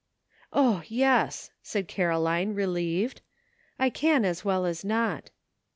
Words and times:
"O, 0.51 0.81
yes!" 0.87 1.51
said 1.61 1.87
Caroline, 1.87 2.55
relieved, 2.55 3.21
"I 3.77 3.91
can 3.91 4.25
as 4.25 4.43
well 4.43 4.65
as 4.65 4.83
not." 4.83 5.29